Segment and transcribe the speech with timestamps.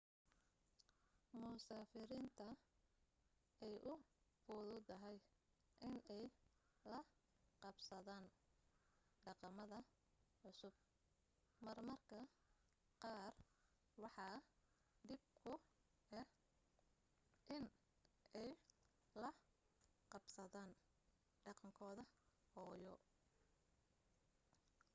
[1.39, 2.45] musaafiriinta
[3.65, 3.93] ay u
[4.43, 5.17] fududahay
[5.87, 6.23] in ay
[6.91, 6.99] la
[7.63, 8.25] qabsadaan
[9.25, 9.79] dhaqamada
[10.41, 10.75] cusub
[11.65, 12.19] mar marka
[13.03, 13.33] qaar
[14.03, 14.35] waxaa
[15.07, 15.51] dhib ku
[16.19, 16.27] ah
[17.57, 17.65] in
[18.41, 18.49] ay
[19.23, 19.29] la
[20.11, 20.71] qabsadaan
[21.45, 22.03] dhaqankooda
[22.53, 22.95] hooyo